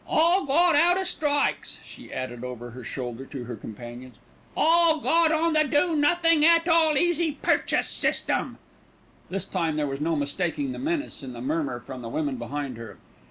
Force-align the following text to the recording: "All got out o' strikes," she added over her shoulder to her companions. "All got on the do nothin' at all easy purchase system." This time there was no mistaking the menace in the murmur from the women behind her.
"All 0.07 0.45
got 0.45 0.75
out 0.75 0.97
o' 0.97 1.03
strikes," 1.03 1.79
she 1.83 2.11
added 2.11 2.43
over 2.43 2.71
her 2.71 2.83
shoulder 2.83 3.23
to 3.27 3.43
her 3.43 3.55
companions. 3.55 4.15
"All 4.57 4.97
got 4.99 5.31
on 5.31 5.53
the 5.53 5.63
do 5.63 5.95
nothin' 5.95 6.43
at 6.43 6.67
all 6.67 6.97
easy 6.97 7.33
purchase 7.33 7.87
system." 7.89 8.57
This 9.29 9.45
time 9.45 9.75
there 9.75 9.85
was 9.85 10.01
no 10.01 10.15
mistaking 10.15 10.71
the 10.71 10.79
menace 10.79 11.21
in 11.21 11.33
the 11.33 11.39
murmur 11.41 11.79
from 11.79 12.01
the 12.01 12.09
women 12.09 12.37
behind 12.37 12.77
her. 12.77 12.97